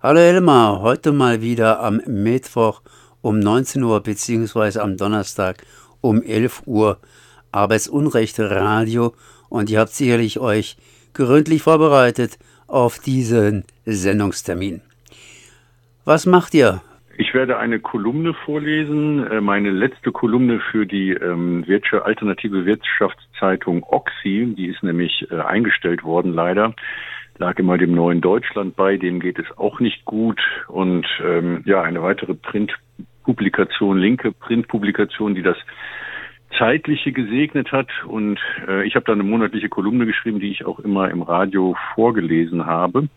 Hallo 0.00 0.20
Elmar, 0.20 0.80
heute 0.80 1.10
mal 1.10 1.42
wieder 1.42 1.80
am 1.82 2.00
Mittwoch 2.06 2.82
um 3.20 3.40
19 3.40 3.82
Uhr 3.82 4.00
beziehungsweise 4.00 4.80
am 4.80 4.96
Donnerstag 4.96 5.56
um 6.00 6.22
11 6.22 6.62
Uhr 6.66 6.98
Arbeitsunrecht 7.50 8.38
Radio 8.38 9.12
und 9.48 9.70
ihr 9.70 9.80
habt 9.80 9.90
sicherlich 9.90 10.38
euch 10.38 10.76
gründlich 11.14 11.62
vorbereitet 11.62 12.38
auf 12.68 13.00
diesen 13.00 13.64
Sendungstermin. 13.86 14.82
Was 16.04 16.26
macht 16.26 16.54
ihr? 16.54 16.80
Ich 17.16 17.34
werde 17.34 17.58
eine 17.58 17.80
Kolumne 17.80 18.34
vorlesen, 18.34 19.26
äh, 19.26 19.40
meine 19.40 19.72
letzte 19.72 20.12
Kolumne 20.12 20.60
für 20.70 20.86
die 20.86 21.10
ähm, 21.10 21.64
alternative 22.04 22.64
Wirtschaftszeitung 22.66 23.82
Oxy, 23.82 24.54
die 24.56 24.66
ist 24.66 24.84
nämlich 24.84 25.26
äh, 25.32 25.40
eingestellt 25.40 26.04
worden 26.04 26.32
leider 26.32 26.76
lag 27.38 27.58
immer 27.58 27.78
dem 27.78 27.94
neuen 27.94 28.20
Deutschland 28.20 28.76
bei, 28.76 28.96
dem 28.96 29.20
geht 29.20 29.38
es 29.38 29.46
auch 29.56 29.80
nicht 29.80 30.04
gut. 30.04 30.40
Und 30.68 31.06
ähm, 31.24 31.62
ja, 31.64 31.82
eine 31.82 32.02
weitere 32.02 32.34
Printpublikation, 32.34 33.98
linke 33.98 34.32
Printpublikation, 34.32 35.34
die 35.34 35.42
das 35.42 35.56
Zeitliche 36.58 37.12
gesegnet 37.12 37.72
hat. 37.72 37.88
Und 38.06 38.38
äh, 38.66 38.86
ich 38.86 38.94
habe 38.94 39.04
da 39.06 39.12
eine 39.12 39.22
monatliche 39.22 39.68
Kolumne 39.68 40.06
geschrieben, 40.06 40.40
die 40.40 40.50
ich 40.50 40.64
auch 40.64 40.78
immer 40.80 41.10
im 41.10 41.22
Radio 41.22 41.76
vorgelesen 41.94 42.66
habe. 42.66 43.08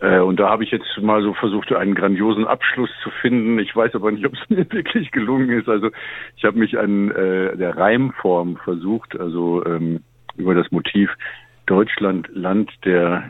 Äh, 0.00 0.18
und 0.18 0.40
da 0.40 0.48
habe 0.48 0.64
ich 0.64 0.70
jetzt 0.70 0.98
mal 1.00 1.22
so 1.22 1.32
versucht, 1.34 1.72
einen 1.72 1.94
grandiosen 1.94 2.46
Abschluss 2.46 2.90
zu 3.02 3.10
finden. 3.20 3.58
Ich 3.60 3.74
weiß 3.74 3.94
aber 3.94 4.10
nicht, 4.10 4.26
ob 4.26 4.34
es 4.34 4.40
mir 4.50 4.70
wirklich 4.72 5.10
gelungen 5.12 5.50
ist. 5.50 5.68
Also 5.68 5.90
ich 6.36 6.44
habe 6.44 6.58
mich 6.58 6.78
an 6.78 7.10
äh, 7.12 7.56
der 7.56 7.76
Reimform 7.76 8.56
versucht, 8.56 9.18
also 9.18 9.64
ähm, 9.64 10.00
über 10.36 10.54
das 10.54 10.70
Motiv 10.72 11.10
Deutschland 11.66 12.28
Land 12.32 12.70
der 12.84 13.24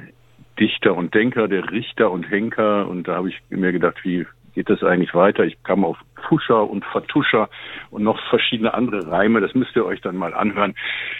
Dichter 0.59 0.95
und 0.95 1.15
Denker, 1.15 1.49
der 1.49 1.71
Richter 1.71 2.11
und 2.11 2.29
Henker. 2.31 2.89
Und 2.89 3.09
da 3.09 3.17
habe 3.17 3.29
ich 3.29 3.41
mir 3.51 3.73
gedacht, 3.73 3.97
wie 4.05 4.27
geht 4.55 4.69
das 4.69 4.83
eigentlich 4.83 5.15
weiter? 5.15 5.45
Ich 5.45 5.63
kam 5.63 5.85
auf 5.85 5.97
Fuscher 6.29 6.69
und 6.69 6.85
Vertuscher 6.85 7.49
und 7.91 8.03
noch 8.03 8.19
verschiedene 8.29 8.75
andere 8.75 9.11
Reime. 9.11 9.41
Das 9.41 9.55
müsst 9.55 9.75
ihr 9.77 9.85
euch 9.85 10.01
dann 10.01 10.17
mal 10.17 10.35
anhören. 10.35 10.75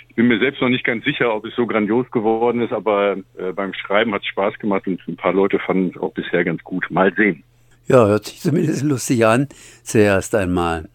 Ich 0.09 0.17
bin 0.17 0.29
mir 0.29 0.39
selbst 0.39 0.61
noch 0.61 0.69
nicht 0.69 0.85
ganz 0.85 1.05
sicher, 1.05 1.35
ob 1.35 1.45
es 1.45 1.55
so 1.57 1.67
grandios 1.67 2.11
geworden 2.11 2.61
ist, 2.61 2.73
aber 2.73 3.17
äh, 3.37 3.53
beim 3.53 3.73
Schreiben 3.75 4.13
hat 4.15 4.23
es 4.23 4.29
Spaß 4.29 4.59
gemacht 4.59 4.87
und 4.87 5.01
ein 5.09 5.17
paar 5.17 5.33
Leute 5.33 5.59
fanden 5.59 5.93
es 5.95 6.01
auch 6.01 6.13
bisher 6.13 6.45
ganz 6.45 6.63
gut. 6.63 6.87
Mal 6.91 7.13
sehen. 7.15 7.43
Ja, 7.87 8.07
hört 8.07 8.27
sich 8.27 8.41
zumindest 8.41 8.85
lustig 8.85 9.27
an, 9.27 9.49
zuerst 9.83 10.35
einmal. 10.35 10.89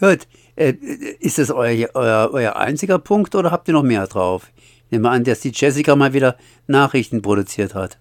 Gut, 0.00 0.26
äh, 0.56 0.72
ist 1.20 1.38
das 1.38 1.50
euer, 1.50 1.88
euer, 1.94 2.30
euer 2.32 2.56
einziger 2.56 2.98
Punkt 2.98 3.34
oder 3.34 3.50
habt 3.50 3.68
ihr 3.68 3.74
noch 3.74 3.82
mehr 3.82 4.06
drauf? 4.06 4.50
Nehme 4.92 5.10
an, 5.10 5.24
dass 5.24 5.40
die 5.40 5.52
Jessica 5.52 5.96
mal 5.96 6.12
wieder 6.12 6.36
Nachrichten 6.66 7.22
produziert 7.22 7.74
hat. 7.74 7.98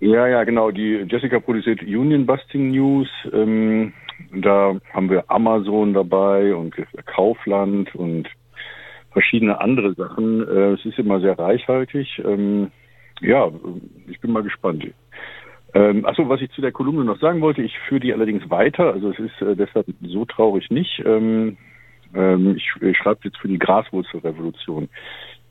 Ja, 0.00 0.28
ja, 0.28 0.44
genau. 0.44 0.70
Die 0.70 1.04
Jessica 1.08 1.40
produziert 1.40 1.82
Union 1.82 2.24
Busting 2.24 2.70
News. 2.70 3.08
Ähm, 3.32 3.92
da 4.32 4.76
haben 4.92 5.10
wir 5.10 5.24
Amazon 5.28 5.92
dabei 5.92 6.54
und 6.54 6.74
Kaufland 7.06 7.94
und 7.94 8.28
verschiedene 9.12 9.60
andere 9.60 9.94
Sachen. 9.94 10.46
Äh, 10.46 10.74
es 10.74 10.84
ist 10.84 10.98
immer 10.98 11.20
sehr 11.20 11.38
reichhaltig. 11.38 12.22
Ähm, 12.24 12.70
ja, 13.20 13.50
ich 14.06 14.20
bin 14.20 14.30
mal 14.30 14.44
gespannt. 14.44 14.86
Ähm, 15.74 16.06
achso, 16.06 16.28
was 16.28 16.40
ich 16.40 16.50
zu 16.52 16.60
der 16.60 16.72
Kolumne 16.72 17.04
noch 17.04 17.20
sagen 17.20 17.40
wollte, 17.40 17.62
ich 17.62 17.76
führe 17.88 18.00
die 18.00 18.12
allerdings 18.12 18.48
weiter. 18.48 18.92
Also 18.92 19.10
es 19.10 19.18
ist 19.18 19.42
äh, 19.42 19.56
deshalb 19.56 19.86
so 20.02 20.24
traurig 20.24 20.70
nicht. 20.70 21.02
Ähm, 21.04 21.56
ähm, 22.14 22.56
ich, 22.56 22.70
ich 22.80 22.96
schreibe 22.96 23.20
jetzt 23.24 23.38
für 23.38 23.48
die 23.48 23.58
Graswurzelrevolution 23.58 24.88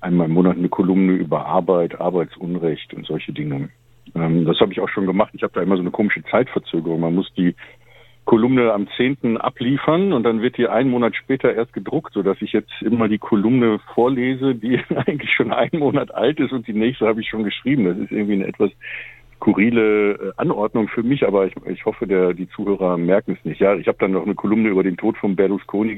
einmal 0.01 0.27
im 0.27 0.33
Monat 0.33 0.57
eine 0.57 0.69
Kolumne 0.69 1.13
über 1.13 1.45
Arbeit, 1.45 1.99
Arbeitsunrecht 1.99 2.93
und 2.93 3.05
solche 3.05 3.33
Dinge. 3.33 3.69
Ähm, 4.15 4.45
das 4.45 4.59
habe 4.59 4.71
ich 4.71 4.79
auch 4.79 4.89
schon 4.89 5.05
gemacht. 5.05 5.31
Ich 5.33 5.43
habe 5.43 5.53
da 5.53 5.61
immer 5.61 5.75
so 5.75 5.81
eine 5.81 5.91
komische 5.91 6.23
Zeitverzögerung. 6.23 6.99
Man 6.99 7.15
muss 7.15 7.31
die 7.35 7.55
Kolumne 8.25 8.73
am 8.73 8.87
10. 8.97 9.37
abliefern 9.37 10.11
und 10.11 10.23
dann 10.23 10.41
wird 10.41 10.57
die 10.57 10.67
einen 10.67 10.89
Monat 10.89 11.15
später 11.15 11.53
erst 11.53 11.71
gedruckt, 11.71 12.13
sodass 12.13 12.41
ich 12.41 12.51
jetzt 12.51 12.73
immer 12.81 13.07
die 13.07 13.19
Kolumne 13.19 13.79
vorlese, 13.93 14.53
die 14.53 14.79
eigentlich 14.95 15.31
schon 15.31 15.53
einen 15.53 15.79
Monat 15.79 16.13
alt 16.13 16.39
ist 16.39 16.51
und 16.51 16.67
die 16.67 16.73
nächste 16.73 17.07
habe 17.07 17.21
ich 17.21 17.29
schon 17.29 17.45
geschrieben. 17.45 17.85
Das 17.85 17.97
ist 17.97 18.11
irgendwie 18.11 18.33
eine 18.33 18.47
etwas 18.47 18.71
skurrile 19.37 20.11
äh, 20.11 20.31
Anordnung 20.35 20.89
für 20.89 21.03
mich, 21.03 21.25
aber 21.25 21.45
ich, 21.47 21.53
ich 21.67 21.85
hoffe, 21.85 22.05
der, 22.05 22.33
die 22.33 22.49
Zuhörer 22.49 22.97
merken 22.97 23.37
es 23.39 23.45
nicht. 23.45 23.61
Ja, 23.61 23.75
ich 23.75 23.87
habe 23.87 23.97
dann 23.99 24.11
noch 24.11 24.25
eine 24.25 24.35
Kolumne 24.35 24.69
über 24.69 24.83
den 24.83 24.97
Tod 24.97 25.17
von 25.17 25.35
Berlusconi 25.35 25.95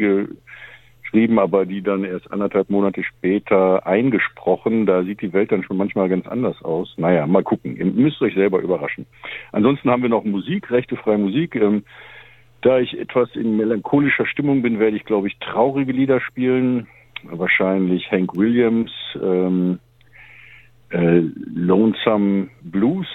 geschrieben, 1.09 1.39
aber 1.39 1.65
die 1.65 1.81
dann 1.81 2.03
erst 2.03 2.31
anderthalb 2.31 2.69
Monate 2.69 3.03
später 3.03 3.85
eingesprochen. 3.85 4.85
Da 4.85 5.03
sieht 5.03 5.21
die 5.21 5.33
Welt 5.33 5.51
dann 5.51 5.63
schon 5.63 5.77
manchmal 5.77 6.07
ganz 6.07 6.27
anders 6.27 6.61
aus. 6.63 6.93
Naja, 6.97 7.25
mal 7.25 7.43
gucken. 7.43 7.75
Ihr 7.77 7.85
müsst 7.85 8.21
euch 8.21 8.35
selber 8.35 8.59
überraschen. 8.59 9.05
Ansonsten 9.51 9.89
haben 9.89 10.03
wir 10.03 10.09
noch 10.09 10.23
Musik, 10.23 10.69
rechte 10.69 10.95
freie 10.95 11.17
Musik. 11.17 11.55
Ähm, 11.55 11.83
da 12.61 12.79
ich 12.79 12.97
etwas 12.99 13.35
in 13.35 13.57
melancholischer 13.57 14.25
Stimmung 14.27 14.61
bin, 14.61 14.79
werde 14.79 14.97
ich, 14.97 15.05
glaube 15.05 15.27
ich, 15.27 15.37
traurige 15.39 15.93
Lieder 15.93 16.21
spielen. 16.21 16.87
Wahrscheinlich 17.23 18.11
Hank 18.11 18.35
Williams, 18.35 18.91
ähm, 19.21 19.79
äh, 20.89 21.21
Lonesome 21.53 22.49
Blues, 22.61 23.07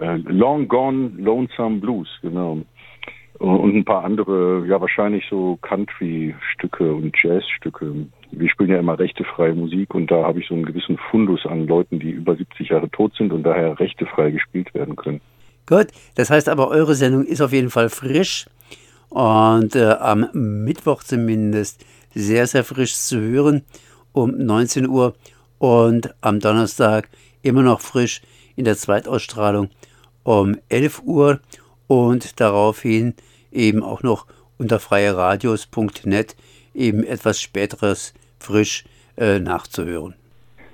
äh, 0.00 0.16
Long 0.26 0.68
Gone 0.68 1.12
Lonesome 1.16 1.78
Blues, 1.78 2.08
genau 2.20 2.58
und 3.38 3.76
ein 3.76 3.84
paar 3.84 4.04
andere, 4.04 4.66
ja 4.66 4.80
wahrscheinlich 4.80 5.24
so 5.30 5.58
Country-Stücke 5.62 6.92
und 6.92 7.16
Jazz-Stücke. 7.22 8.06
Wir 8.32 8.50
spielen 8.50 8.70
ja 8.70 8.78
immer 8.78 8.98
rechtefreie 8.98 9.54
Musik 9.54 9.94
und 9.94 10.10
da 10.10 10.24
habe 10.24 10.40
ich 10.40 10.48
so 10.48 10.54
einen 10.54 10.66
gewissen 10.66 10.98
Fundus 11.10 11.46
an 11.46 11.66
Leuten, 11.66 12.00
die 12.00 12.10
über 12.10 12.36
70 12.36 12.68
Jahre 12.70 12.90
tot 12.90 13.14
sind 13.16 13.32
und 13.32 13.44
daher 13.44 13.78
rechtefrei 13.78 14.30
gespielt 14.30 14.74
werden 14.74 14.96
können. 14.96 15.20
Gut, 15.66 15.88
das 16.16 16.30
heißt 16.30 16.48
aber, 16.48 16.68
eure 16.68 16.94
Sendung 16.94 17.24
ist 17.24 17.40
auf 17.40 17.52
jeden 17.52 17.70
Fall 17.70 17.90
frisch 17.90 18.46
und 19.10 19.76
äh, 19.76 19.94
am 20.00 20.28
Mittwoch 20.32 21.02
zumindest 21.02 21.84
sehr, 22.14 22.46
sehr 22.46 22.64
frisch 22.64 22.94
zu 22.94 23.20
hören 23.20 23.62
um 24.12 24.30
19 24.36 24.88
Uhr 24.88 25.14
und 25.58 26.14
am 26.20 26.40
Donnerstag 26.40 27.08
immer 27.42 27.62
noch 27.62 27.80
frisch 27.80 28.22
in 28.56 28.64
der 28.64 28.76
Zweitausstrahlung 28.76 29.70
um 30.24 30.56
11 30.68 31.02
Uhr 31.04 31.40
und 31.88 32.40
daraufhin 32.40 33.14
eben 33.50 33.82
auch 33.82 34.02
noch 34.02 34.26
unter 34.58 34.78
freieradios.net 34.78 36.36
eben 36.74 37.02
etwas 37.02 37.40
späteres 37.40 38.14
frisch 38.38 38.84
äh, 39.16 39.40
nachzuhören. 39.40 40.14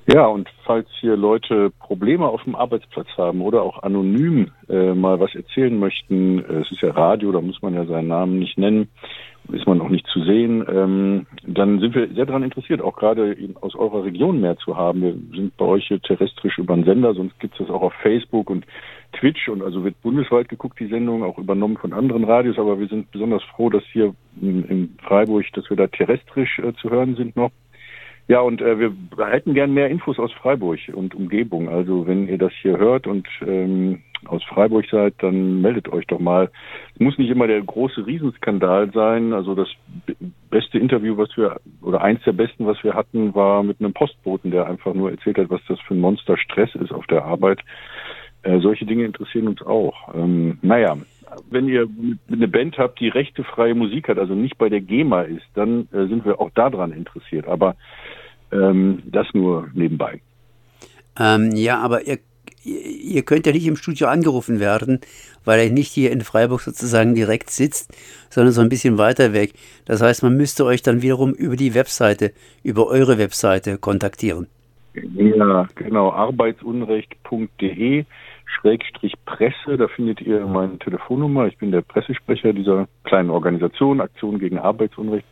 Ja, 0.06 0.26
und 0.26 0.50
falls 0.64 0.86
hier 1.00 1.16
Leute 1.16 1.70
Probleme 1.78 2.26
auf 2.26 2.42
dem 2.44 2.54
Arbeitsplatz 2.54 3.08
haben 3.16 3.40
oder 3.40 3.62
auch 3.62 3.82
anonym 3.82 4.50
äh, 4.68 4.92
mal 4.92 5.18
was 5.18 5.34
erzählen 5.34 5.78
möchten, 5.78 6.40
äh, 6.40 6.60
es 6.60 6.70
ist 6.70 6.82
ja 6.82 6.90
Radio, 6.90 7.32
da 7.32 7.40
muss 7.40 7.62
man 7.62 7.72
ja 7.72 7.86
seinen 7.86 8.08
Namen 8.08 8.38
nicht 8.38 8.58
nennen, 8.58 8.90
ist 9.50 9.66
man 9.66 9.78
noch 9.78 9.88
nicht 9.88 10.06
zu 10.08 10.22
sehen, 10.22 10.62
ähm, 10.68 11.26
dann 11.46 11.80
sind 11.80 11.94
wir 11.94 12.08
sehr 12.12 12.26
daran 12.26 12.42
interessiert, 12.42 12.82
auch 12.82 12.96
gerade 12.96 13.34
aus 13.62 13.74
eurer 13.74 14.04
Region 14.04 14.42
mehr 14.42 14.58
zu 14.58 14.76
haben. 14.76 15.00
Wir 15.00 15.14
sind 15.38 15.56
bei 15.56 15.64
euch 15.64 15.86
hier 15.88 16.00
terrestrisch 16.00 16.58
über 16.58 16.74
einen 16.74 16.84
Sender, 16.84 17.14
sonst 17.14 17.40
gibt 17.40 17.54
es 17.54 17.66
das 17.66 17.74
auch 17.74 17.82
auf 17.82 17.94
Facebook 18.02 18.50
und 18.50 18.66
Twitch 19.24 19.48
und 19.48 19.62
also 19.62 19.82
wird 19.84 20.00
bundesweit 20.02 20.50
geguckt, 20.50 20.78
die 20.78 20.86
Sendung, 20.86 21.22
auch 21.22 21.38
übernommen 21.38 21.78
von 21.78 21.94
anderen 21.94 22.24
Radios, 22.24 22.58
aber 22.58 22.78
wir 22.78 22.88
sind 22.88 23.10
besonders 23.10 23.42
froh, 23.44 23.70
dass 23.70 23.82
hier 23.90 24.14
in, 24.42 24.96
Freiburg, 25.02 25.46
dass 25.54 25.68
wir 25.70 25.78
da 25.78 25.86
terrestrisch 25.86 26.58
äh, 26.58 26.74
zu 26.74 26.90
hören 26.90 27.16
sind 27.16 27.34
noch. 27.34 27.50
Ja, 28.28 28.40
und 28.40 28.60
äh, 28.60 28.78
wir 28.78 28.92
hätten 29.26 29.54
gern 29.54 29.72
mehr 29.72 29.88
Infos 29.88 30.18
aus 30.18 30.32
Freiburg 30.32 30.78
und 30.92 31.14
Umgebung. 31.14 31.70
Also 31.70 32.06
wenn 32.06 32.28
ihr 32.28 32.36
das 32.36 32.52
hier 32.60 32.76
hört 32.76 33.06
und 33.06 33.26
ähm, 33.46 34.02
aus 34.26 34.42
Freiburg 34.44 34.86
seid, 34.90 35.14
dann 35.18 35.62
meldet 35.62 35.90
euch 35.90 36.06
doch 36.06 36.20
mal. 36.20 36.50
Es 36.94 37.00
muss 37.00 37.18
nicht 37.18 37.30
immer 37.30 37.46
der 37.46 37.62
große 37.62 38.06
Riesenskandal 38.06 38.90
sein. 38.92 39.32
Also 39.32 39.54
das 39.54 39.68
beste 40.50 40.78
Interview, 40.78 41.16
was 41.16 41.34
wir, 41.36 41.60
oder 41.82 42.02
eins 42.02 42.22
der 42.24 42.32
besten, 42.32 42.66
was 42.66 42.82
wir 42.82 42.94
hatten, 42.94 43.34
war 43.34 43.62
mit 43.62 43.80
einem 43.80 43.92
Postboten, 43.92 44.50
der 44.50 44.66
einfach 44.66 44.94
nur 44.94 45.10
erzählt 45.10 45.38
hat, 45.38 45.50
was 45.50 45.60
das 45.68 45.80
für 45.80 45.94
ein 45.94 46.00
Monster 46.00 46.36
Stress 46.36 46.74
ist 46.74 46.92
auf 46.92 47.06
der 47.06 47.24
Arbeit. 47.24 47.60
Äh, 48.44 48.60
solche 48.60 48.84
Dinge 48.84 49.04
interessieren 49.04 49.48
uns 49.48 49.62
auch. 49.62 50.14
Ähm, 50.14 50.58
naja, 50.60 50.96
wenn 51.50 51.66
ihr 51.66 51.88
eine 52.30 52.48
Band 52.48 52.78
habt, 52.78 53.00
die 53.00 53.08
rechtefreie 53.08 53.74
Musik 53.74 54.08
hat, 54.08 54.18
also 54.18 54.34
nicht 54.34 54.58
bei 54.58 54.68
der 54.68 54.80
GEMA 54.80 55.22
ist, 55.22 55.46
dann 55.54 55.88
äh, 55.92 56.06
sind 56.06 56.24
wir 56.24 56.40
auch 56.40 56.50
daran 56.50 56.92
interessiert. 56.92 57.48
Aber 57.48 57.74
ähm, 58.52 59.02
das 59.06 59.26
nur 59.32 59.68
nebenbei. 59.72 60.20
Ähm, 61.18 61.52
ja, 61.54 61.78
aber 61.78 62.06
ihr, 62.06 62.18
ihr 62.64 63.22
könnt 63.22 63.46
ja 63.46 63.52
nicht 63.52 63.66
im 63.66 63.76
Studio 63.76 64.08
angerufen 64.08 64.60
werden, 64.60 65.00
weil 65.44 65.60
er 65.60 65.70
nicht 65.70 65.90
hier 65.90 66.12
in 66.12 66.20
Freiburg 66.20 66.60
sozusagen 66.60 67.14
direkt 67.14 67.48
sitzt, 67.50 67.96
sondern 68.28 68.52
so 68.52 68.60
ein 68.60 68.68
bisschen 68.68 68.98
weiter 68.98 69.32
weg. 69.32 69.54
Das 69.86 70.02
heißt, 70.02 70.22
man 70.22 70.36
müsste 70.36 70.66
euch 70.66 70.82
dann 70.82 71.00
wiederum 71.00 71.32
über 71.32 71.56
die 71.56 71.74
Webseite, 71.74 72.32
über 72.62 72.88
eure 72.88 73.16
Webseite 73.16 73.78
kontaktieren. 73.78 74.48
Ja, 74.94 75.66
genau, 75.74 76.12
arbeitsunrecht.de 76.12 78.04
Schrägstrich 78.46 79.14
Presse, 79.24 79.76
da 79.76 79.88
findet 79.88 80.20
ihr 80.20 80.46
meine 80.46 80.78
Telefonnummer. 80.78 81.46
Ich 81.46 81.58
bin 81.58 81.72
der 81.72 81.82
Pressesprecher 81.82 82.52
dieser 82.52 82.88
kleinen 83.04 83.30
Organisation, 83.30 84.00
Aktion 84.00 84.38
gegen 84.38 84.58
Arbeitsunrecht. 84.58 85.26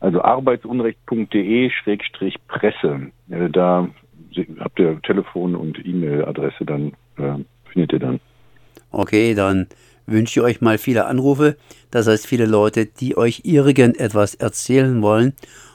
Also 0.00 0.22
arbeitsunrecht.de 0.22 1.70
Schrägstrich 1.70 2.36
Presse. 2.48 3.12
Äh, 3.30 3.48
da 3.50 3.88
habt 4.60 4.78
ihr 4.78 5.00
Telefon 5.02 5.54
und 5.54 5.78
E-Mail-Adresse, 5.84 6.64
dann 6.64 6.92
äh, 7.18 7.42
findet 7.70 7.92
ihr 7.92 7.98
dann. 7.98 8.20
Okay, 8.90 9.34
dann 9.34 9.68
wünsche 10.06 10.40
ich 10.40 10.44
euch 10.44 10.60
mal 10.60 10.78
viele 10.78 11.06
Anrufe. 11.06 11.56
Das 11.90 12.08
heißt, 12.08 12.26
viele 12.26 12.46
Leute, 12.46 12.86
die 12.86 13.16
euch 13.16 13.42
irgendetwas 13.44 14.34
erzählen 14.34 15.02
wollen. 15.02 15.34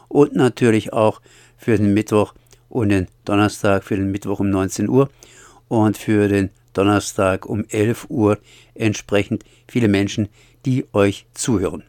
Und 0.10 0.36
natürlich 0.36 0.94
auch 0.94 1.22
für 1.58 1.78
den 1.78 1.94
Mittwoch 1.94 2.34
und 2.70 2.90
den 2.90 3.08
Donnerstag, 3.26 3.84
für 3.84 3.96
den 3.96 4.12
Mittwoch 4.12 4.40
um 4.40 4.50
19 4.50 4.90
Uhr 4.90 5.10
und 5.68 5.98
für 5.98 6.28
den 6.28 6.50
Donnerstag 6.78 7.46
um 7.46 7.66
11 7.70 8.08
Uhr 8.10 8.38
entsprechend 8.76 9.44
viele 9.68 9.88
Menschen, 9.88 10.30
die 10.66 10.86
euch 10.94 11.26
zuhören. 11.34 11.84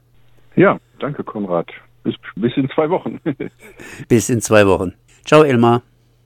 Ja, 0.56 0.78
danke 0.98 1.22
Konrad. 1.24 1.70
Bis, 2.02 2.14
bis 2.36 2.56
in 2.56 2.68
zwei 2.70 2.88
Wochen. 2.90 3.20
bis 4.08 4.30
in 4.30 4.40
zwei 4.40 4.66
Wochen. 4.66 4.94
Ciao 5.24 5.42
Elmar. 5.42 5.82